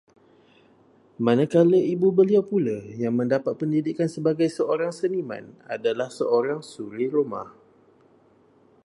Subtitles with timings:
[1.25, 7.47] Manakala ibu beliau pula yang mendapat pendidikan sebagai seorang seniman, adalah seorang suri rumah